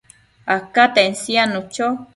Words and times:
acaten 0.55 1.09
siadnu 1.21 1.59
cho 1.73 1.87